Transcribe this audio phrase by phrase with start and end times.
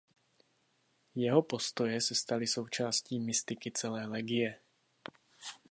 [1.15, 4.59] Jeho postoje se staly součástí mystiky celé Legie.